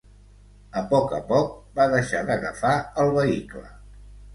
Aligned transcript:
A 0.81 0.83
poc 0.93 1.13
a 1.19 1.21
poc, 1.29 1.53
va 1.77 1.89
deixar 1.95 2.25
d’agafar 2.33 2.77
el 3.05 3.17
vehicle. 3.23 3.69